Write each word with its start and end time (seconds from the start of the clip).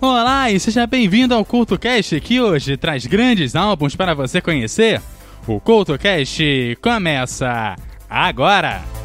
Olá 0.00 0.48
e 0.48 0.60
seja 0.60 0.86
bem-vindo 0.86 1.34
ao 1.34 1.44
CultoCast 1.44 2.20
que 2.20 2.40
hoje 2.40 2.76
traz 2.76 3.04
grandes 3.04 3.56
álbuns 3.56 3.96
para 3.96 4.14
você 4.14 4.40
conhecer. 4.40 5.02
O 5.44 5.58
CultoCast 5.58 6.78
começa 6.80 7.74
agora! 8.08 8.97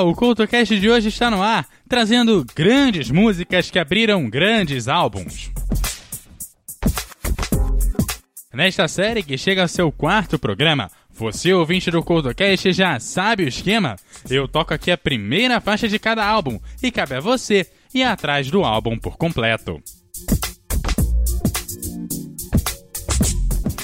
O 0.00 0.14
CultoCast 0.14 0.78
de 0.78 0.88
hoje 0.88 1.08
está 1.08 1.28
no 1.28 1.42
ar, 1.42 1.66
trazendo 1.88 2.46
grandes 2.54 3.10
músicas 3.10 3.68
que 3.68 3.80
abriram 3.80 4.30
grandes 4.30 4.86
álbuns. 4.86 5.50
Nesta 8.54 8.86
série 8.86 9.24
que 9.24 9.36
chega 9.36 9.62
ao 9.62 9.68
seu 9.68 9.90
quarto 9.90 10.38
programa, 10.38 10.88
você 11.10 11.52
ouvinte 11.52 11.90
do 11.90 12.02
CultoCast 12.02 12.72
já 12.72 13.00
sabe 13.00 13.44
o 13.44 13.48
esquema? 13.48 13.96
Eu 14.30 14.46
toco 14.46 14.72
aqui 14.72 14.92
a 14.92 14.96
primeira 14.96 15.60
faixa 15.60 15.88
de 15.88 15.98
cada 15.98 16.24
álbum 16.24 16.60
e 16.80 16.92
cabe 16.92 17.16
a 17.16 17.20
você 17.20 17.66
ir 17.92 18.04
atrás 18.04 18.48
do 18.50 18.64
álbum 18.64 18.96
por 18.96 19.16
completo. 19.16 19.82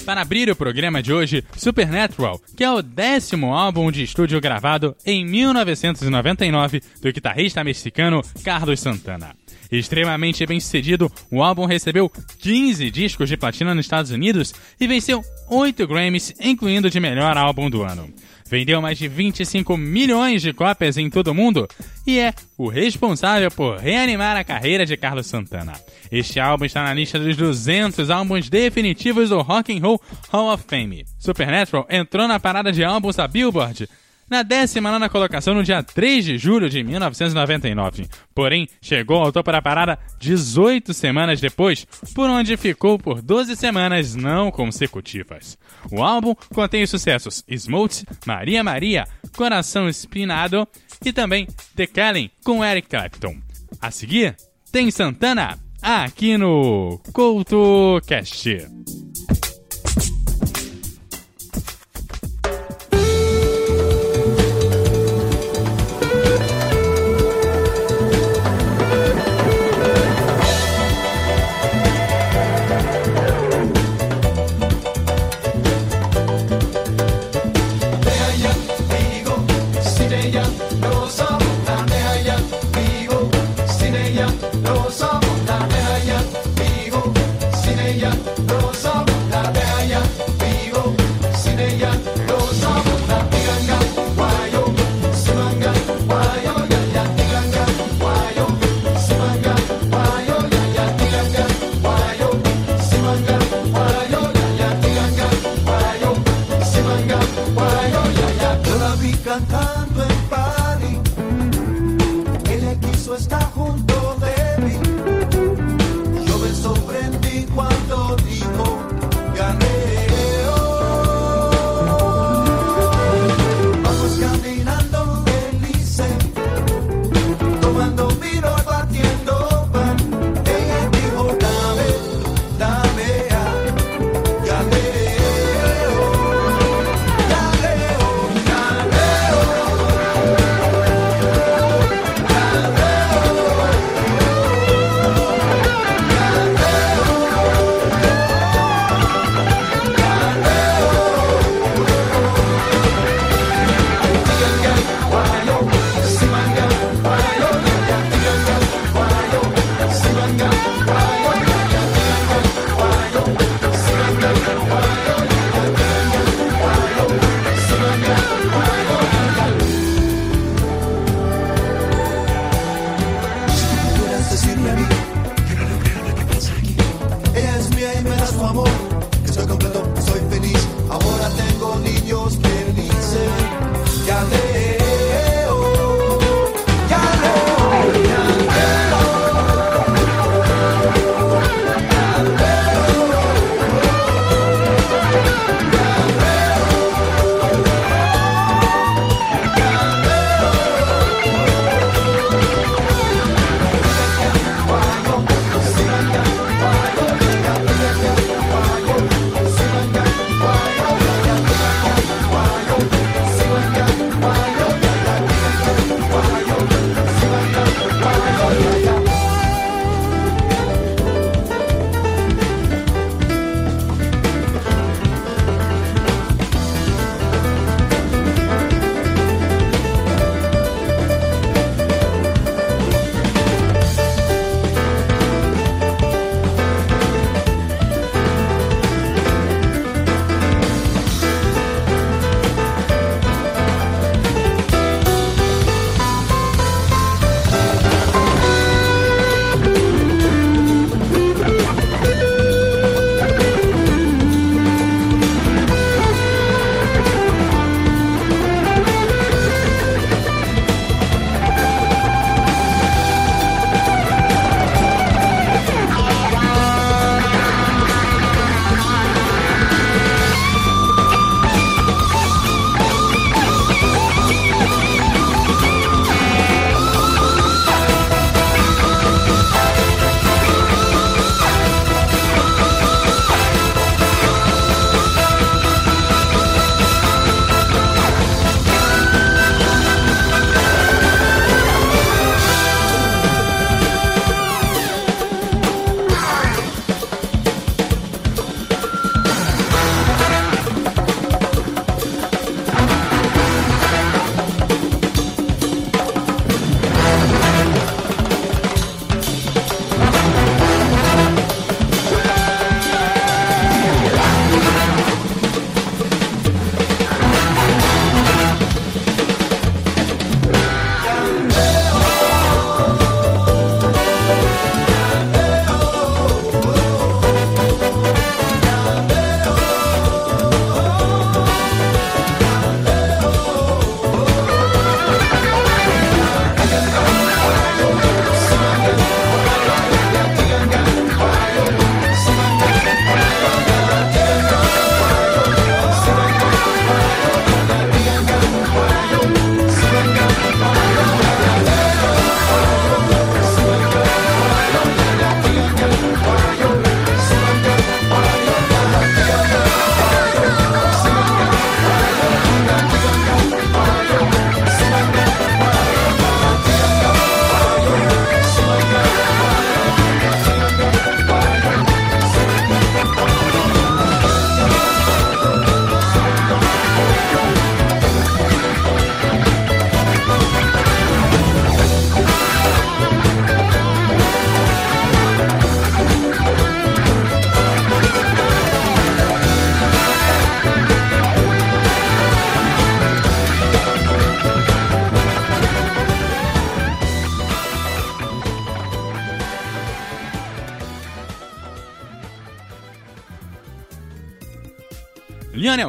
Para 0.05 0.21
abrir 0.21 0.51
o 0.51 0.57
programa 0.57 1.03
de 1.03 1.13
hoje, 1.13 1.43
Supernatural, 1.57 2.39
que 2.55 2.63
é 2.63 2.71
o 2.71 2.83
décimo 2.83 3.55
álbum 3.55 3.91
de 3.91 4.03
estúdio 4.03 4.39
gravado 4.39 4.95
em 5.05 5.25
1999 5.25 6.83
do 7.01 7.11
guitarrista 7.11 7.65
mexicano 7.65 8.23
Carlos 8.45 8.81
Santana. 8.81 9.35
Extremamente 9.73 10.45
bem 10.45 10.61
sucedido, 10.61 11.11
o 11.31 11.43
álbum 11.43 11.65
recebeu 11.65 12.11
15 12.39 12.91
discos 12.91 13.31
de 13.31 13.39
platina 13.39 13.75
nos 13.75 13.87
Estados 13.87 14.11
Unidos 14.11 14.53
e 14.79 14.87
venceu 14.87 15.25
8 15.49 15.87
Grammys, 15.87 16.35
incluindo 16.39 16.91
de 16.91 17.01
melhor 17.01 17.39
álbum 17.39 17.71
do 17.71 17.83
ano 17.83 18.13
vendeu 18.55 18.81
mais 18.81 18.97
de 18.97 19.09
25 19.09 19.77
milhões 19.77 20.41
de 20.41 20.53
cópias 20.53 20.97
em 20.97 21.11
todo 21.11 21.27
o 21.29 21.35
mundo 21.35 21.67
e 22.07 22.21
é 22.21 22.33
o 22.57 22.69
responsável 22.69 23.51
por 23.51 23.79
reanimar 23.79 24.37
a 24.37 24.45
carreira 24.45 24.87
de 24.87 24.97
Carlos 24.97 25.27
Santana. 25.27 25.73
Este 26.09 26.39
álbum 26.39 26.65
está 26.65 26.85
na 26.85 26.95
lista 26.95 27.19
dos 27.19 27.37
200 27.37 28.11
álbuns 28.11 28.49
definitivos 28.49 29.31
do 29.31 29.43
Rock 29.43 29.77
and 29.77 29.81
Roll 29.81 30.01
Hall 30.31 30.55
of 30.55 30.63
Fame. 30.69 31.05
Supernatural 31.19 31.85
entrou 31.91 32.29
na 32.29 32.39
parada 32.39 32.71
de 32.71 32.85
álbuns 32.85 33.17
da 33.17 33.27
Billboard 33.27 33.89
na 34.29 34.43
19 34.43 35.09
colocação 35.09 35.55
no 35.55 35.63
dia 35.63 35.83
3 35.83 36.25
de 36.25 36.39
julho 36.39 36.69
de 36.69 36.83
1999. 36.83 38.09
Porém, 38.35 38.69
chegou 38.81 39.23
ao 39.23 39.33
topo 39.33 39.53
da 39.53 39.63
parada 39.63 39.99
18 40.19 40.93
semanas 40.95 41.41
depois, 41.41 41.87
por 42.15 42.29
onde 42.29 42.57
ficou 42.57 42.99
por 42.99 43.21
12 43.23 43.57
semanas 43.57 44.15
não 44.15 44.51
consecutivas. 44.51 45.59
O 45.91 46.03
álbum 46.03 46.35
contém 46.55 46.83
os 46.83 46.91
sucessos 46.91 47.45
Smooth, 47.49 48.05
Maria 48.27 48.65
Maria, 48.65 49.07
Coração 49.37 49.89
Espinado 49.89 50.67
e 51.05 51.13
também 51.13 51.47
The 51.77 51.87
Calling 51.87 52.31
com 52.45 52.65
Eric 52.65 52.89
Clapton. 52.89 53.37
A 53.81 53.91
seguir, 53.91 54.37
tem 54.73 54.91
Santana 54.91 55.59
aqui 55.83 56.39
no 56.39 56.99
CoutoCast. 57.13 58.49
Lionel 58.49 59.14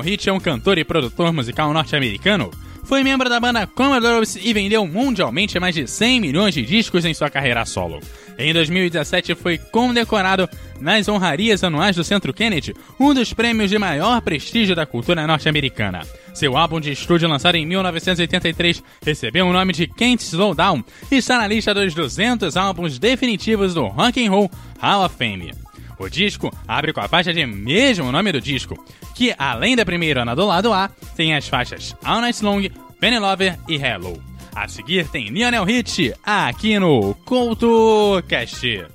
Hitch 0.06 0.28
é 0.28 0.32
um 0.32 0.40
cantor 0.40 0.78
e 0.78 0.84
produtor 0.84 1.34
musical 1.34 1.74
norte-americano. 1.74 2.52
Foi 2.84 3.04
membro 3.04 3.28
da 3.28 3.40
banda 3.40 3.66
Commodores 3.66 4.36
e 4.36 4.54
vendeu 4.54 4.86
mundialmente 4.86 5.60
mais 5.60 5.74
de 5.74 5.88
100 5.88 6.22
milhões 6.22 6.54
de 6.54 6.62
discos 6.62 7.04
em 7.04 7.14
sua 7.16 7.32
carreira 7.32 7.66
solo. 7.66 8.00
Em 8.38 8.54
2017 8.54 9.34
foi 9.34 9.58
condecorado 9.58 10.48
nas 10.80 11.08
honrarias 11.08 11.64
anuais 11.64 11.96
do 11.96 12.04
Centro 12.04 12.32
Kennedy, 12.32 12.76
um 13.00 13.14
dos 13.14 13.34
prêmios 13.34 13.72
de 13.72 13.80
maior 13.80 14.22
prestígio 14.22 14.76
da 14.76 14.86
cultura 14.86 15.26
norte-americana. 15.26 16.02
Seu 16.34 16.56
álbum 16.56 16.80
de 16.80 16.92
estúdio 16.92 17.28
lançado 17.28 17.56
em 17.56 17.66
1983 17.66 18.84
recebeu 19.04 19.48
o 19.48 19.54
nome 19.54 19.74
de 19.74 19.88
Can't 19.88 20.22
Slow 20.22 20.54
Down 20.54 20.84
e 21.12 21.16
está 21.16 21.40
na 21.40 21.48
lista 21.48 21.74
dos 21.74 21.96
200 21.96 22.56
álbuns 22.56 23.00
definitivos 23.00 23.74
do 23.74 23.88
Rock 23.88 24.24
and 24.24 24.30
Roll 24.30 24.52
Hall 24.80 25.06
of 25.06 25.16
Fame. 25.18 25.65
O 25.98 26.10
disco 26.10 26.52
abre 26.68 26.92
com 26.92 27.00
a 27.00 27.08
faixa 27.08 27.34
de 27.34 27.46
mesmo 27.46 28.12
nome 28.12 28.32
do 28.32 28.42
disco, 28.42 28.76
que 29.16 29.34
além 29.38 29.76
da 29.76 29.86
primeira 29.86 30.24
ana 30.24 30.36
do 30.36 30.46
lado 30.46 30.74
A, 30.74 30.90
tem 31.16 31.36
as 31.36 31.48
faixas 31.48 31.96
All 32.04 32.22
Night 32.22 32.44
Long, 32.44 32.64
Penny 33.00 33.20
Lover 33.20 33.58
e 33.68 33.76
Hello. 33.76 34.22
A 34.54 34.68
seguir 34.68 35.08
tem 35.10 35.30
Lionel 35.30 35.66
Hit 35.66 36.14
aqui 36.24 36.80
no 36.80 37.14
CoutoCast. 37.26 38.86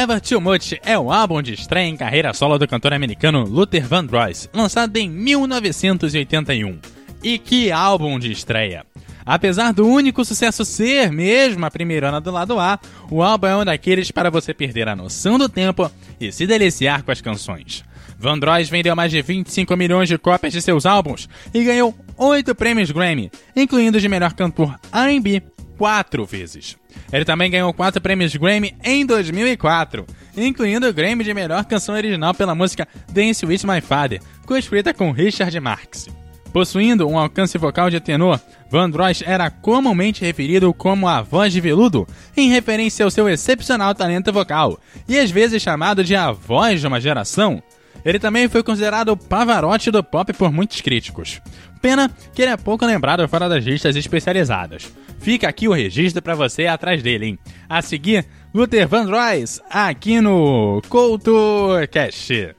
Never 0.00 0.18
Too 0.18 0.40
Much 0.40 0.72
é 0.82 0.98
o 0.98 1.12
álbum 1.12 1.42
de 1.42 1.52
estreia 1.52 1.86
em 1.86 1.94
carreira 1.94 2.32
solo 2.32 2.56
do 2.56 2.66
cantor 2.66 2.94
americano 2.94 3.44
Luther 3.44 3.86
Vandross, 3.86 4.48
lançado 4.50 4.96
em 4.96 5.10
1981. 5.10 6.78
E 7.22 7.38
que 7.38 7.70
álbum 7.70 8.18
de 8.18 8.32
estreia! 8.32 8.86
Apesar 9.26 9.74
do 9.74 9.86
único 9.86 10.24
sucesso 10.24 10.64
ser 10.64 11.12
mesmo 11.12 11.66
a 11.66 11.70
primeira 11.70 12.18
do 12.18 12.30
lado 12.30 12.58
A, 12.58 12.80
o 13.10 13.22
álbum 13.22 13.46
é 13.46 13.56
um 13.58 13.62
daqueles 13.62 14.10
para 14.10 14.30
você 14.30 14.54
perder 14.54 14.88
a 14.88 14.96
noção 14.96 15.36
do 15.36 15.50
tempo 15.50 15.90
e 16.18 16.32
se 16.32 16.46
deliciar 16.46 17.02
com 17.02 17.10
as 17.10 17.20
canções. 17.20 17.84
Vandross 18.18 18.70
vendeu 18.70 18.96
mais 18.96 19.10
de 19.10 19.20
25 19.20 19.76
milhões 19.76 20.08
de 20.08 20.16
cópias 20.16 20.54
de 20.54 20.62
seus 20.62 20.86
álbuns 20.86 21.28
e 21.52 21.62
ganhou 21.62 21.94
8 22.16 22.54
prêmios 22.54 22.90
Grammy, 22.90 23.30
incluindo 23.54 24.00
de 24.00 24.08
melhor 24.08 24.32
cantor 24.32 24.80
R&B 24.90 25.42
quatro 25.80 26.26
vezes. 26.26 26.76
Ele 27.10 27.24
também 27.24 27.50
ganhou 27.50 27.72
quatro 27.72 28.02
prêmios 28.02 28.36
Grammy 28.36 28.76
em 28.84 29.06
2004, 29.06 30.04
incluindo 30.36 30.86
o 30.86 30.92
Grammy 30.92 31.24
de 31.24 31.32
melhor 31.32 31.64
canção 31.64 31.94
original 31.94 32.34
pela 32.34 32.54
música 32.54 32.86
Dance 33.10 33.46
With 33.46 33.60
My 33.64 33.80
Father, 33.80 34.20
co-escrita 34.44 34.92
com 34.92 35.10
Richard 35.10 35.58
Marx. 35.58 36.06
Possuindo 36.52 37.08
um 37.08 37.18
alcance 37.18 37.56
vocal 37.56 37.88
de 37.88 37.98
tenor, 37.98 38.38
Van 38.70 38.90
Dross 38.90 39.22
era 39.24 39.50
comumente 39.50 40.22
referido 40.22 40.74
como 40.74 41.08
a 41.08 41.22
voz 41.22 41.50
de 41.50 41.62
veludo, 41.62 42.06
em 42.36 42.50
referência 42.50 43.02
ao 43.02 43.10
seu 43.10 43.26
excepcional 43.26 43.94
talento 43.94 44.30
vocal, 44.30 44.78
e 45.08 45.18
às 45.18 45.30
vezes 45.30 45.62
chamado 45.62 46.04
de 46.04 46.14
a 46.14 46.30
voz 46.30 46.82
de 46.82 46.86
uma 46.86 47.00
geração. 47.00 47.62
Ele 48.04 48.18
também 48.18 48.48
foi 48.50 48.62
considerado 48.62 49.10
o 49.10 49.16
Pavarotti 49.16 49.90
do 49.90 50.04
pop 50.04 50.30
por 50.34 50.52
muitos 50.52 50.82
críticos. 50.82 51.40
Pena 51.80 52.10
que 52.34 52.42
ele 52.42 52.50
é 52.50 52.56
pouco 52.58 52.84
lembrado 52.84 53.26
fora 53.28 53.48
das 53.48 53.64
listas 53.64 53.96
especializadas. 53.96 54.90
Fica 55.20 55.48
aqui 55.48 55.68
o 55.68 55.72
registro 55.72 56.22
para 56.22 56.34
você 56.34 56.66
atrás 56.66 57.02
dele, 57.02 57.26
hein? 57.26 57.38
A 57.68 57.82
seguir, 57.82 58.26
Luther 58.54 58.88
Vandross, 58.88 59.60
aqui 59.70 60.20
no 60.20 60.80
CoutoCast. 60.88 62.56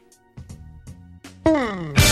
just 1.43 2.10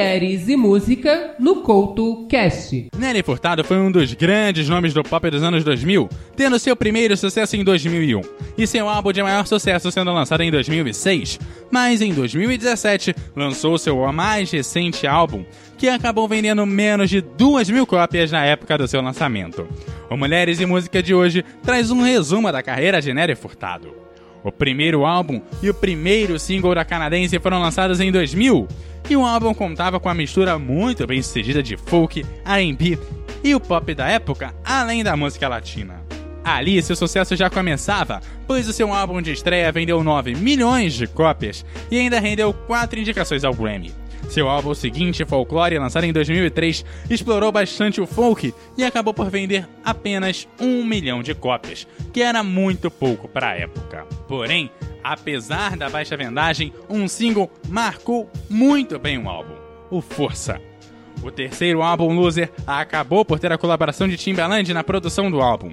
Mulheres 0.00 0.48
e 0.48 0.56
Música 0.56 1.34
no 1.38 1.56
Couto 1.56 2.26
Cast. 2.26 2.88
Nelly 2.96 3.22
Furtado 3.22 3.62
foi 3.62 3.76
um 3.76 3.92
dos 3.92 4.14
grandes 4.14 4.66
nomes 4.66 4.94
do 4.94 5.02
pop 5.02 5.28
dos 5.28 5.42
anos 5.42 5.62
2000, 5.62 6.08
tendo 6.34 6.58
seu 6.58 6.74
primeiro 6.74 7.14
sucesso 7.18 7.54
em 7.54 7.62
2001 7.62 8.22
e 8.56 8.66
seu 8.66 8.88
álbum 8.88 9.12
de 9.12 9.22
maior 9.22 9.46
sucesso 9.46 9.92
sendo 9.92 10.10
lançado 10.10 10.42
em 10.42 10.50
2006. 10.50 11.38
Mas 11.70 12.00
em 12.00 12.14
2017 12.14 13.14
lançou 13.36 13.76
seu 13.76 14.10
mais 14.10 14.50
recente 14.50 15.06
álbum, 15.06 15.44
que 15.76 15.86
acabou 15.86 16.26
vendendo 16.26 16.64
menos 16.64 17.10
de 17.10 17.20
2 17.20 17.68
mil 17.68 17.86
cópias 17.86 18.32
na 18.32 18.42
época 18.42 18.78
do 18.78 18.88
seu 18.88 19.02
lançamento. 19.02 19.68
O 20.08 20.16
Mulheres 20.16 20.60
e 20.60 20.66
Música 20.66 21.02
de 21.02 21.14
hoje 21.14 21.44
traz 21.62 21.90
um 21.90 22.00
resumo 22.00 22.50
da 22.50 22.62
carreira 22.62 23.02
de 23.02 23.12
Nelly 23.12 23.34
Furtado. 23.34 24.09
O 24.42 24.50
primeiro 24.50 25.04
álbum 25.04 25.40
e 25.62 25.68
o 25.68 25.74
primeiro 25.74 26.38
single 26.38 26.74
da 26.74 26.84
canadense 26.84 27.38
foram 27.38 27.60
lançados 27.60 28.00
em 28.00 28.10
2000, 28.10 28.66
e 29.08 29.16
o 29.16 29.24
álbum 29.24 29.52
contava 29.52 29.98
com 29.98 30.08
a 30.08 30.14
mistura 30.14 30.58
muito 30.58 31.06
bem 31.06 31.20
sucedida 31.20 31.62
de 31.62 31.76
folk, 31.76 32.24
R&B 32.44 32.98
e 33.42 33.54
o 33.54 33.60
pop 33.60 33.94
da 33.94 34.08
época, 34.08 34.54
além 34.64 35.02
da 35.02 35.16
música 35.16 35.48
latina. 35.48 36.00
Ali, 36.42 36.82
seu 36.82 36.96
sucesso 36.96 37.36
já 37.36 37.50
começava, 37.50 38.20
pois 38.46 38.66
o 38.66 38.72
seu 38.72 38.92
álbum 38.94 39.20
de 39.20 39.32
estreia 39.32 39.70
vendeu 39.70 40.02
9 40.02 40.34
milhões 40.34 40.94
de 40.94 41.06
cópias 41.06 41.64
e 41.90 41.98
ainda 41.98 42.18
rendeu 42.18 42.52
4 42.52 42.98
indicações 42.98 43.44
ao 43.44 43.54
Grammy. 43.54 43.92
Seu 44.30 44.48
álbum 44.48 44.72
seguinte, 44.74 45.24
Folklore, 45.24 45.76
lançado 45.76 46.04
em 46.04 46.12
2003, 46.12 46.84
explorou 47.10 47.50
bastante 47.50 48.00
o 48.00 48.06
folk 48.06 48.54
e 48.78 48.84
acabou 48.84 49.12
por 49.12 49.28
vender 49.28 49.68
apenas 49.84 50.46
um 50.60 50.84
milhão 50.84 51.20
de 51.20 51.34
cópias, 51.34 51.84
que 52.12 52.22
era 52.22 52.40
muito 52.44 52.92
pouco 52.92 53.26
para 53.26 53.48
a 53.48 53.56
época. 53.56 54.06
Porém, 54.28 54.70
apesar 55.02 55.76
da 55.76 55.90
baixa 55.90 56.16
vendagem, 56.16 56.72
um 56.88 57.08
single 57.08 57.50
marcou 57.68 58.30
muito 58.48 59.00
bem 59.00 59.18
o 59.18 59.28
álbum: 59.28 59.56
o 59.90 60.00
Força. 60.00 60.60
O 61.24 61.30
terceiro 61.32 61.82
álbum, 61.82 62.14
Loser, 62.14 62.52
acabou 62.64 63.24
por 63.24 63.40
ter 63.40 63.50
a 63.50 63.58
colaboração 63.58 64.06
de 64.06 64.16
Timbaland 64.16 64.72
na 64.72 64.84
produção 64.84 65.28
do 65.28 65.40
álbum, 65.40 65.72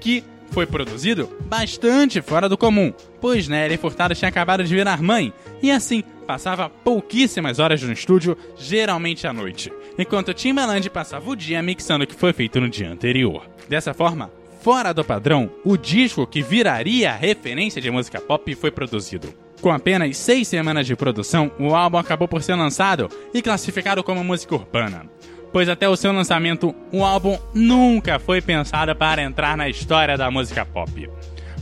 que 0.00 0.24
foi 0.50 0.64
produzido 0.64 1.28
bastante 1.42 2.22
fora 2.22 2.48
do 2.48 2.56
comum, 2.56 2.94
pois 3.20 3.46
Nelly 3.46 3.76
Furtado 3.76 4.14
tinha 4.14 4.30
acabado 4.30 4.64
de 4.64 4.74
virar 4.74 5.02
mãe 5.02 5.34
e 5.62 5.70
assim 5.70 6.02
passava 6.30 6.70
pouquíssimas 6.70 7.58
horas 7.58 7.82
no 7.82 7.92
estúdio, 7.92 8.38
geralmente 8.56 9.26
à 9.26 9.32
noite, 9.32 9.72
enquanto 9.98 10.32
Timbaland 10.32 10.88
passava 10.88 11.28
o 11.28 11.34
dia 11.34 11.60
mixando 11.60 12.04
o 12.04 12.06
que 12.06 12.14
foi 12.14 12.32
feito 12.32 12.60
no 12.60 12.68
dia 12.68 12.88
anterior. 12.88 13.50
Dessa 13.68 13.92
forma, 13.92 14.30
fora 14.62 14.92
do 14.92 15.04
padrão, 15.04 15.50
o 15.64 15.76
disco 15.76 16.28
que 16.28 16.40
viraria 16.40 17.10
a 17.10 17.16
referência 17.16 17.82
de 17.82 17.90
música 17.90 18.20
pop 18.20 18.54
foi 18.54 18.70
produzido. 18.70 19.34
Com 19.60 19.72
apenas 19.72 20.16
seis 20.18 20.46
semanas 20.46 20.86
de 20.86 20.94
produção, 20.94 21.50
o 21.58 21.74
álbum 21.74 21.98
acabou 21.98 22.28
por 22.28 22.44
ser 22.44 22.54
lançado 22.54 23.08
e 23.34 23.42
classificado 23.42 24.04
como 24.04 24.22
música 24.22 24.54
urbana 24.54 25.10
pois 25.52 25.68
até 25.68 25.88
o 25.88 25.96
seu 25.96 26.12
lançamento, 26.12 26.72
o 26.92 27.04
álbum 27.04 27.36
nunca 27.52 28.20
foi 28.20 28.40
pensado 28.40 28.94
para 28.94 29.20
entrar 29.20 29.56
na 29.56 29.68
história 29.68 30.16
da 30.16 30.30
música 30.30 30.64
pop. 30.64 31.10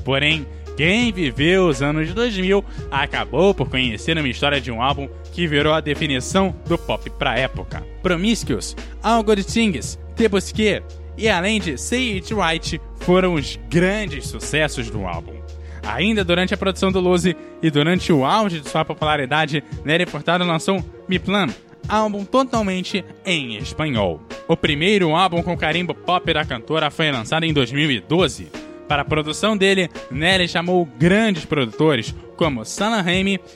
Porém, 0.04 0.46
quem 0.78 1.10
viveu 1.10 1.66
os 1.66 1.82
anos 1.82 2.06
de 2.06 2.14
2000 2.14 2.64
acabou 2.88 3.52
por 3.52 3.68
conhecer 3.68 4.16
uma 4.16 4.28
história 4.28 4.60
de 4.60 4.70
um 4.70 4.80
álbum 4.80 5.08
que 5.32 5.44
virou 5.44 5.74
a 5.74 5.80
definição 5.80 6.54
do 6.68 6.78
pop 6.78 7.10
para 7.10 7.32
a 7.32 7.36
época. 7.36 7.84
Promiscuous, 8.00 8.76
All 9.02 9.24
Good 9.24 9.42
Things, 9.42 9.98
The 10.14 10.28
Busquet 10.28 10.84
e 11.16 11.28
além 11.28 11.60
de 11.60 11.76
Say 11.76 12.14
It 12.14 12.32
Right 12.32 12.80
foram 13.00 13.34
os 13.34 13.58
grandes 13.68 14.28
sucessos 14.28 14.88
do 14.88 15.04
álbum. 15.04 15.34
Ainda 15.82 16.22
durante 16.22 16.54
a 16.54 16.56
produção 16.56 16.92
do 16.92 17.00
Luzi 17.00 17.36
e 17.60 17.72
durante 17.72 18.12
o 18.12 18.24
auge 18.24 18.60
de 18.60 18.68
sua 18.68 18.84
popularidade, 18.84 19.64
Nelly 19.84 20.06
Furtado 20.06 20.44
lançou 20.44 20.84
Mi 21.08 21.18
Plan, 21.18 21.48
álbum 21.88 22.24
totalmente 22.24 23.04
em 23.26 23.56
espanhol. 23.56 24.22
O 24.46 24.56
primeiro 24.56 25.16
álbum 25.16 25.42
com 25.42 25.56
carimbo 25.56 25.92
pop 25.92 26.32
da 26.32 26.44
cantora 26.44 26.88
foi 26.88 27.10
lançado 27.10 27.42
em 27.42 27.52
2012. 27.52 28.67
Para 28.88 29.02
a 29.02 29.04
produção 29.04 29.56
dele, 29.56 29.90
Nelly 30.10 30.48
chamou 30.48 30.86
grandes 30.98 31.44
produtores 31.44 32.14
como 32.36 32.64
Sana 32.64 33.04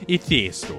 e 0.06 0.18
Tiesto. 0.18 0.76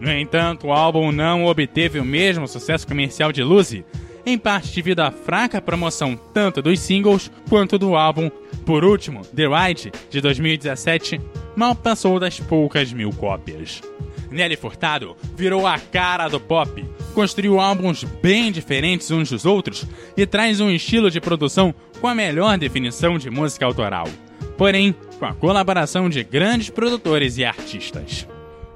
No 0.00 0.12
entanto, 0.12 0.66
o 0.66 0.72
álbum 0.72 1.10
não 1.10 1.46
obteve 1.46 1.98
o 1.98 2.04
mesmo 2.04 2.46
sucesso 2.46 2.86
comercial 2.86 3.32
de 3.32 3.42
Lucy, 3.42 3.84
em 4.26 4.38
parte 4.38 4.74
devido 4.74 5.00
à 5.00 5.10
fraca 5.10 5.60
promoção 5.60 6.18
tanto 6.32 6.62
dos 6.62 6.80
singles 6.80 7.30
quanto 7.48 7.78
do 7.78 7.96
álbum. 7.96 8.30
Por 8.66 8.84
último, 8.84 9.22
The 9.26 9.46
Ride, 9.46 9.92
de 10.10 10.20
2017, 10.20 11.20
mal 11.56 11.74
passou 11.74 12.18
das 12.18 12.40
poucas 12.40 12.92
mil 12.92 13.10
cópias. 13.10 13.82
Nelly 14.30 14.56
Furtado 14.56 15.16
virou 15.36 15.66
a 15.66 15.78
cara 15.78 16.28
do 16.28 16.40
pop, 16.40 16.84
construiu 17.14 17.60
álbuns 17.60 18.04
bem 18.04 18.52
diferentes 18.52 19.10
uns 19.10 19.30
dos 19.30 19.46
outros 19.46 19.86
e 20.16 20.26
traz 20.26 20.60
um 20.60 20.70
estilo 20.70 21.10
de 21.10 21.20
produção 21.20 21.74
com 22.00 22.08
a 22.08 22.14
melhor 22.14 22.58
definição 22.58 23.16
de 23.16 23.30
música 23.30 23.64
autoral, 23.64 24.06
porém 24.58 24.94
com 25.18 25.24
a 25.24 25.32
colaboração 25.32 26.10
de 26.10 26.22
grandes 26.22 26.68
produtores 26.68 27.38
e 27.38 27.44
artistas. 27.44 28.26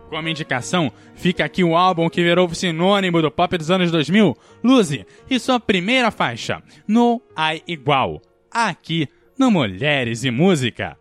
Como 0.08 0.28
indicação, 0.28 0.90
fica 1.14 1.44
aqui 1.44 1.62
o 1.62 1.76
álbum 1.76 2.08
que 2.08 2.22
virou 2.22 2.52
sinônimo 2.54 3.20
do 3.20 3.30
pop 3.30 3.58
dos 3.58 3.70
anos 3.70 3.90
2000, 3.90 4.34
Luzi, 4.64 5.04
e 5.28 5.38
sua 5.38 5.60
primeira 5.60 6.10
faixa, 6.10 6.62
No 6.86 7.20
Ai 7.36 7.60
Igual, 7.66 8.22
aqui 8.50 9.06
no 9.38 9.50
Mulheres 9.50 10.24
e 10.24 10.30
Música. 10.30 10.96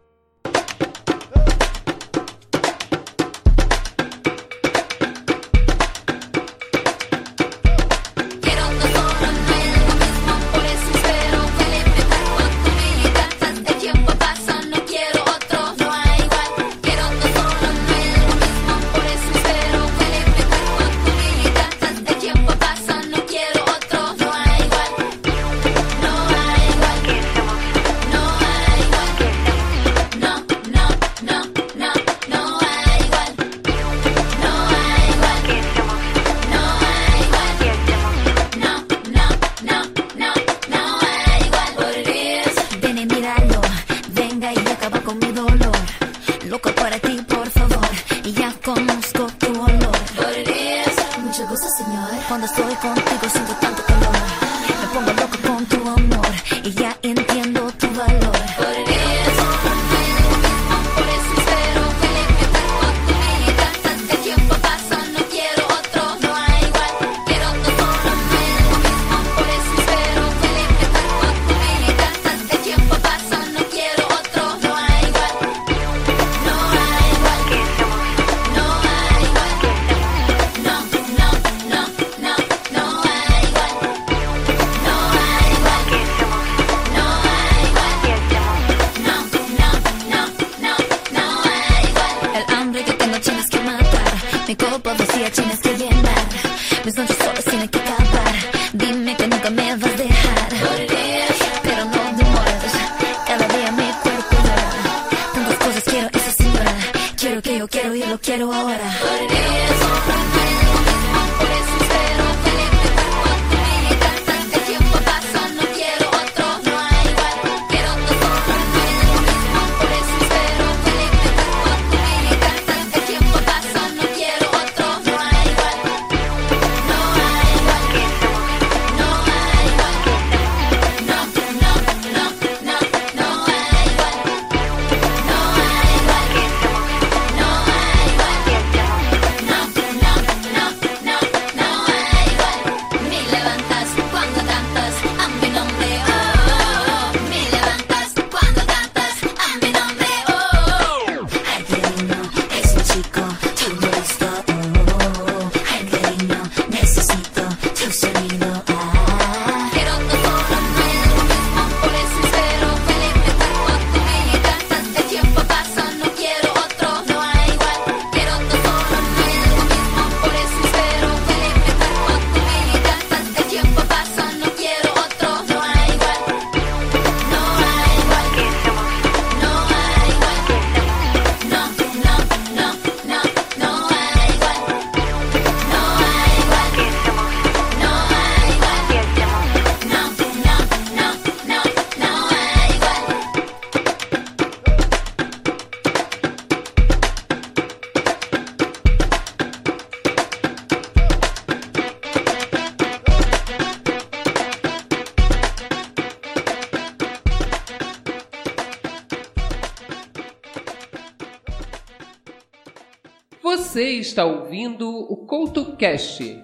Você 213.47 213.91
está 213.93 214.25
ouvindo 214.25 214.89
o 214.89 215.15
CoutoCast. 215.25 216.37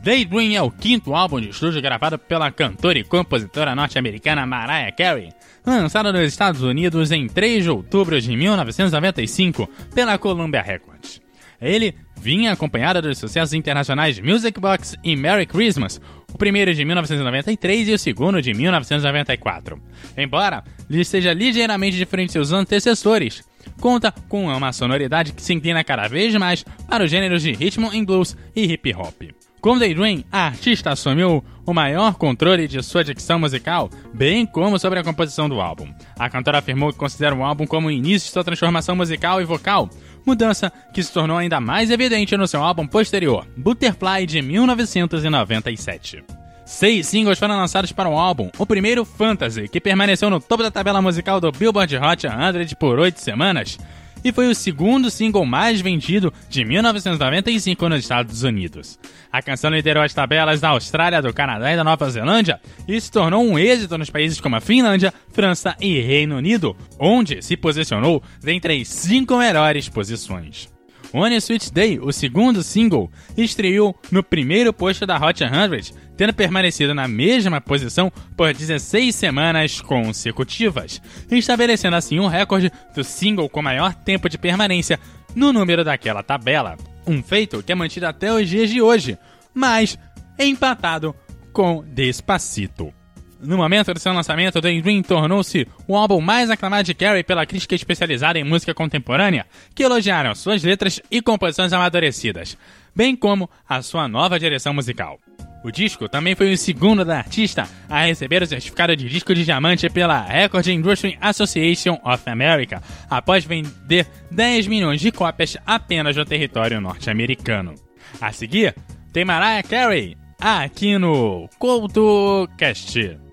Daydream 0.00 0.52
é 0.54 0.62
o 0.62 0.70
quinto 0.70 1.12
álbum 1.12 1.40
de 1.40 1.48
estúdio 1.48 1.82
gravado 1.82 2.20
pela 2.20 2.52
cantora 2.52 3.00
e 3.00 3.02
compositora 3.02 3.74
norte-americana 3.74 4.46
Mariah 4.46 4.92
Carey, 4.92 5.30
lançado 5.66 6.12
nos 6.12 6.22
Estados 6.22 6.62
Unidos 6.62 7.10
em 7.10 7.26
3 7.26 7.64
de 7.64 7.70
outubro 7.70 8.20
de 8.20 8.36
1995 8.36 9.68
pela 9.92 10.16
Columbia 10.18 10.62
Records. 10.62 11.20
Ele 11.60 11.96
vinha 12.20 12.52
acompanhado 12.52 13.02
dos 13.02 13.18
sucessos 13.18 13.52
internacionais 13.52 14.20
Music 14.20 14.60
Box 14.60 14.96
e 15.02 15.16
Merry 15.16 15.46
Christmas, 15.46 16.00
o 16.32 16.38
primeiro 16.38 16.72
de 16.72 16.84
1993 16.84 17.88
e 17.88 17.92
o 17.94 17.98
segundo 17.98 18.40
de 18.40 18.54
1994. 18.54 19.82
Embora 20.16 20.62
lhe 20.88 21.04
seja 21.04 21.32
ligeiramente 21.32 21.96
diferente 21.96 22.28
de 22.28 22.34
seus 22.34 22.52
antecessores, 22.52 23.49
conta 23.80 24.12
com 24.28 24.46
uma 24.46 24.72
sonoridade 24.72 25.32
que 25.32 25.42
se 25.42 25.52
inclina 25.52 25.84
cada 25.84 26.08
vez 26.08 26.34
mais 26.36 26.64
para 26.88 27.04
os 27.04 27.10
gêneros 27.10 27.42
de 27.42 27.52
ritmo 27.52 27.90
and 27.92 28.04
blues 28.04 28.36
e 28.54 28.64
hip 28.64 28.94
hop. 28.94 29.22
Com 29.60 29.78
Daydream, 29.78 30.24
a 30.32 30.46
artista 30.46 30.90
assumiu 30.90 31.44
o 31.66 31.74
maior 31.74 32.14
controle 32.14 32.66
de 32.66 32.82
sua 32.82 33.04
dicção 33.04 33.38
musical, 33.38 33.90
bem 34.12 34.46
como 34.46 34.78
sobre 34.78 34.98
a 34.98 35.04
composição 35.04 35.50
do 35.50 35.60
álbum. 35.60 35.92
A 36.18 36.30
cantora 36.30 36.58
afirmou 36.58 36.92
que 36.92 36.98
considera 36.98 37.34
o 37.34 37.44
álbum 37.44 37.66
como 37.66 37.88
o 37.88 37.90
início 37.90 38.26
de 38.26 38.32
sua 38.32 38.44
transformação 38.44 38.96
musical 38.96 39.40
e 39.40 39.44
vocal, 39.44 39.90
mudança 40.24 40.72
que 40.94 41.02
se 41.02 41.12
tornou 41.12 41.36
ainda 41.36 41.60
mais 41.60 41.90
evidente 41.90 42.36
no 42.38 42.48
seu 42.48 42.62
álbum 42.62 42.86
posterior, 42.86 43.46
Butterfly 43.56 44.26
de 44.26 44.40
1997. 44.40 46.39
Seis 46.70 47.08
singles 47.08 47.36
foram 47.36 47.56
lançados 47.56 47.90
para 47.90 48.08
o 48.08 48.16
álbum. 48.16 48.48
O 48.56 48.64
primeiro, 48.64 49.04
Fantasy, 49.04 49.66
que 49.66 49.80
permaneceu 49.80 50.30
no 50.30 50.40
topo 50.40 50.62
da 50.62 50.70
tabela 50.70 51.02
musical 51.02 51.40
do 51.40 51.50
Billboard 51.50 51.96
Hot 51.96 52.22
100 52.22 52.76
por 52.78 52.96
oito 53.00 53.20
semanas, 53.20 53.76
e 54.24 54.30
foi 54.30 54.46
o 54.46 54.54
segundo 54.54 55.10
single 55.10 55.44
mais 55.44 55.80
vendido 55.80 56.32
de 56.48 56.64
1995 56.64 57.88
nos 57.88 57.98
Estados 57.98 58.44
Unidos. 58.44 59.00
A 59.32 59.42
canção 59.42 59.68
liderou 59.68 60.02
as 60.02 60.14
tabelas 60.14 60.60
da 60.60 60.68
Austrália, 60.68 61.20
do 61.20 61.34
Canadá 61.34 61.72
e 61.72 61.76
da 61.76 61.82
Nova 61.82 62.08
Zelândia 62.08 62.60
e 62.86 63.00
se 63.00 63.10
tornou 63.10 63.42
um 63.42 63.58
êxito 63.58 63.98
nos 63.98 64.08
países 64.08 64.40
como 64.40 64.54
a 64.54 64.60
Finlândia, 64.60 65.12
França 65.32 65.74
e 65.80 66.00
Reino 66.00 66.36
Unido, 66.36 66.76
onde 67.00 67.42
se 67.42 67.56
posicionou 67.56 68.22
dentre 68.40 68.80
as 68.80 68.86
cinco 68.86 69.36
melhores 69.36 69.88
posições. 69.88 70.68
On 71.12 71.26
Sweet 71.40 71.72
Day, 71.72 71.98
o 71.98 72.12
segundo 72.12 72.62
single, 72.62 73.10
estreou 73.36 73.98
no 74.12 74.22
primeiro 74.22 74.72
posto 74.72 75.04
da 75.04 75.16
Hot 75.16 75.38
100, 75.38 75.94
tendo 76.16 76.32
permanecido 76.32 76.94
na 76.94 77.08
mesma 77.08 77.60
posição 77.60 78.12
por 78.36 78.52
16 78.52 79.14
semanas 79.14 79.80
consecutivas, 79.80 81.02
estabelecendo 81.30 81.96
assim 81.96 82.20
um 82.20 82.28
recorde 82.28 82.70
do 82.94 83.02
single 83.02 83.48
com 83.48 83.60
maior 83.60 83.92
tempo 83.94 84.28
de 84.28 84.38
permanência 84.38 85.00
no 85.34 85.52
número 85.52 85.82
daquela 85.82 86.22
tabela. 86.22 86.76
Um 87.06 87.22
feito 87.22 87.62
que 87.62 87.72
é 87.72 87.74
mantido 87.74 88.06
até 88.06 88.32
os 88.32 88.48
dias 88.48 88.70
de 88.70 88.80
hoje, 88.80 89.18
mas 89.52 89.98
empatado 90.38 91.14
com 91.52 91.82
Despacito. 91.82 92.99
No 93.42 93.56
momento 93.56 93.94
do 93.94 93.98
seu 93.98 94.12
lançamento, 94.12 94.60
The 94.60 94.80
Dream 94.80 95.02
tornou-se 95.02 95.66
o 95.88 95.96
álbum 95.96 96.20
mais 96.20 96.50
aclamado 96.50 96.84
de 96.84 96.94
Carey 96.94 97.24
pela 97.24 97.46
crítica 97.46 97.74
especializada 97.74 98.38
em 98.38 98.44
música 98.44 98.74
contemporânea, 98.74 99.46
que 99.74 99.82
elogiaram 99.82 100.34
suas 100.34 100.62
letras 100.62 101.00
e 101.10 101.22
composições 101.22 101.72
amadurecidas, 101.72 102.58
bem 102.94 103.16
como 103.16 103.48
a 103.66 103.80
sua 103.80 104.06
nova 104.06 104.38
direção 104.38 104.74
musical. 104.74 105.18
O 105.64 105.70
disco 105.70 106.08
também 106.08 106.34
foi 106.34 106.52
o 106.52 106.58
segundo 106.58 107.04
da 107.04 107.18
artista 107.18 107.68
a 107.88 108.04
receber 108.04 108.42
o 108.42 108.46
certificado 108.46 108.94
de 108.94 109.08
disco 109.08 109.34
de 109.34 109.44
diamante 109.44 109.88
pela 109.88 110.22
Record 110.22 110.66
Industry 110.66 111.16
Association 111.20 111.98
of 112.04 112.28
America, 112.28 112.82
após 113.08 113.44
vender 113.44 114.06
10 114.30 114.66
milhões 114.66 115.00
de 115.00 115.10
cópias 115.10 115.56
apenas 115.66 116.16
no 116.16 116.24
território 116.24 116.80
norte-americano. 116.80 117.74
A 118.20 118.32
seguir, 118.32 118.74
tem 119.12 119.24
Mariah 119.24 119.62
Carey, 119.62 120.16
aqui 120.38 120.98
no 120.98 121.48
CoutoCast. 121.58 123.29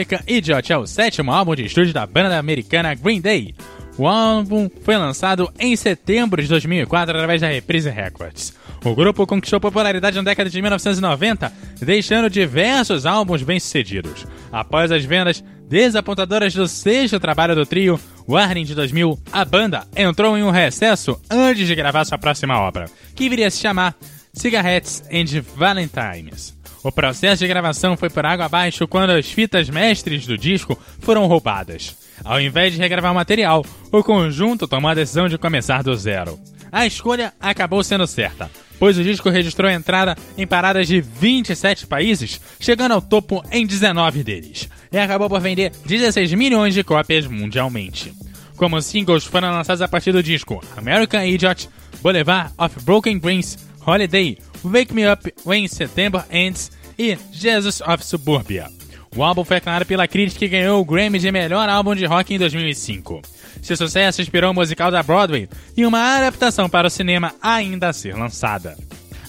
American 0.00 0.20
Idiot 0.26 0.72
é 0.72 0.78
o 0.78 0.86
sétimo 0.86 1.30
álbum 1.30 1.54
de 1.54 1.66
estúdio 1.66 1.92
da 1.92 2.06
banda 2.06 2.38
americana 2.38 2.94
Green 2.94 3.20
Day. 3.20 3.54
O 3.98 4.08
álbum 4.08 4.70
foi 4.82 4.96
lançado 4.96 5.52
em 5.58 5.76
setembro 5.76 6.40
de 6.40 6.48
2004 6.48 7.14
através 7.14 7.42
da 7.42 7.48
Reprise 7.48 7.90
Records. 7.90 8.54
O 8.82 8.94
grupo 8.94 9.26
conquistou 9.26 9.60
popularidade 9.60 10.16
na 10.16 10.22
década 10.22 10.48
de 10.48 10.62
1990, 10.62 11.52
deixando 11.82 12.30
diversos 12.30 13.04
álbuns 13.04 13.42
bem-sucedidos. 13.42 14.26
Após 14.50 14.90
as 14.90 15.04
vendas 15.04 15.44
desapontadoras 15.68 16.54
do 16.54 16.66
sexto 16.66 17.20
trabalho 17.20 17.54
do 17.54 17.66
trio, 17.66 18.00
Warning 18.26 18.64
de 18.64 18.74
2000, 18.74 19.18
a 19.30 19.44
banda 19.44 19.86
entrou 19.94 20.38
em 20.38 20.42
um 20.42 20.50
recesso 20.50 21.20
antes 21.28 21.66
de 21.66 21.74
gravar 21.74 22.06
sua 22.06 22.16
próxima 22.16 22.58
obra, 22.58 22.86
que 23.14 23.28
viria 23.28 23.48
a 23.48 23.50
se 23.50 23.60
chamar 23.60 23.94
Cigarettes 24.32 25.02
and 25.12 25.42
Valentines. 25.56 26.58
O 26.82 26.90
processo 26.90 27.40
de 27.40 27.48
gravação 27.48 27.96
foi 27.96 28.08
por 28.08 28.24
água 28.24 28.46
abaixo 28.46 28.88
quando 28.88 29.10
as 29.10 29.30
fitas 29.30 29.68
mestres 29.68 30.26
do 30.26 30.38
disco 30.38 30.78
foram 31.00 31.26
roubadas. 31.26 31.94
Ao 32.24 32.40
invés 32.40 32.72
de 32.72 32.78
regravar 32.78 33.12
o 33.12 33.14
material, 33.14 33.64
o 33.92 34.02
conjunto 34.02 34.66
tomou 34.66 34.90
a 34.90 34.94
decisão 34.94 35.28
de 35.28 35.36
começar 35.36 35.82
do 35.82 35.94
zero. 35.94 36.38
A 36.72 36.86
escolha 36.86 37.34
acabou 37.40 37.82
sendo 37.82 38.06
certa, 38.06 38.50
pois 38.78 38.96
o 38.96 39.02
disco 39.02 39.28
registrou 39.28 39.70
entrada 39.70 40.16
em 40.38 40.46
paradas 40.46 40.86
de 40.86 41.00
27 41.00 41.86
países, 41.86 42.40
chegando 42.58 42.92
ao 42.92 43.02
topo 43.02 43.44
em 43.50 43.66
19 43.66 44.22
deles, 44.22 44.68
e 44.90 44.98
acabou 44.98 45.28
por 45.28 45.40
vender 45.40 45.72
16 45.84 46.32
milhões 46.32 46.72
de 46.72 46.82
cópias 46.84 47.26
mundialmente. 47.26 48.14
Como 48.56 48.80
singles 48.80 49.24
foram 49.24 49.50
lançados 49.50 49.82
a 49.82 49.88
partir 49.88 50.12
do 50.12 50.22
disco 50.22 50.62
American 50.76 51.24
Idiot, 51.24 51.68
Boulevard 52.02 52.52
of 52.58 52.80
Broken 52.84 53.18
Dreams, 53.18 53.58
Holiday, 53.86 54.38
Wake 54.64 54.94
Me 54.94 55.10
Up 55.10 55.32
When 55.44 55.68
September 55.68 56.24
Ends 56.30 56.70
e 56.98 57.16
Jesus 57.32 57.80
of 57.80 58.04
Suburbia. 58.04 58.68
O 59.16 59.24
álbum 59.24 59.44
foi 59.44 59.56
aclamado 59.56 59.86
pela 59.86 60.06
crítica 60.06 60.44
e 60.44 60.48
ganhou 60.48 60.80
o 60.80 60.84
Grammy 60.84 61.18
de 61.18 61.32
melhor 61.32 61.68
álbum 61.68 61.94
de 61.94 62.06
rock 62.06 62.34
em 62.34 62.38
2005. 62.38 63.22
Seu 63.62 63.76
sucesso 63.76 64.22
inspirou 64.22 64.52
o 64.52 64.54
musical 64.54 64.90
da 64.90 65.02
Broadway 65.02 65.48
e 65.76 65.84
uma 65.84 66.16
adaptação 66.16 66.68
para 66.68 66.86
o 66.86 66.90
cinema 66.90 67.34
ainda 67.42 67.88
a 67.88 67.92
ser 67.92 68.14
lançada. 68.14 68.76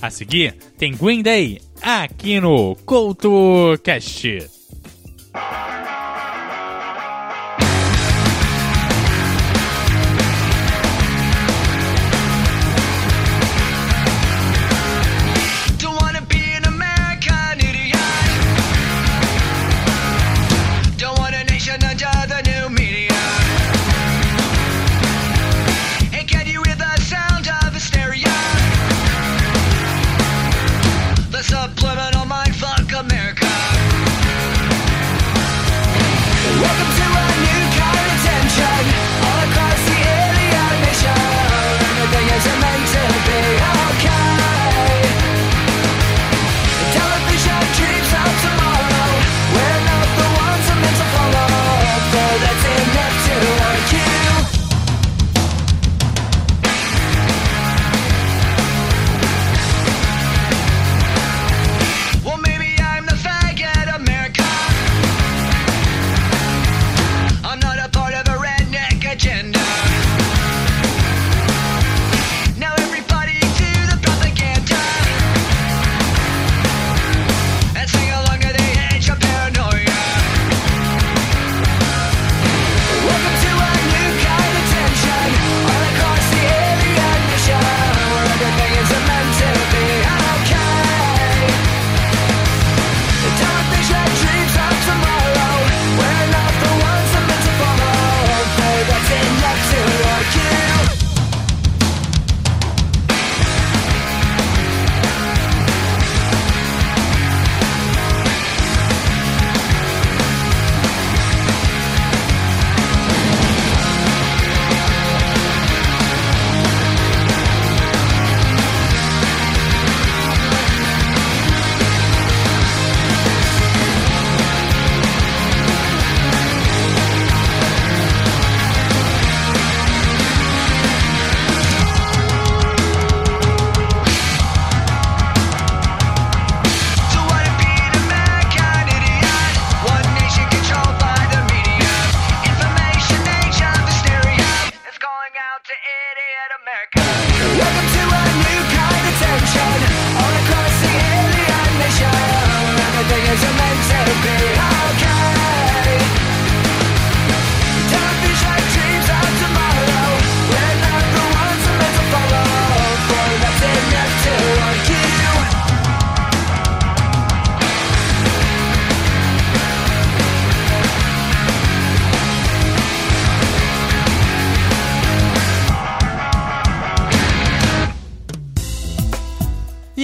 A 0.01 0.09
seguir, 0.09 0.55
tem 0.77 0.95
Green 0.95 1.21
Day 1.21 1.59
aqui 1.81 2.39
no 2.39 2.75
CoutoCast. 2.85 4.27
E 4.27 6.00